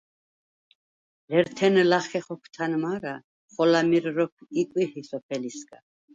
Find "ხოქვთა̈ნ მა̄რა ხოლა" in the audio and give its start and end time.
2.25-3.81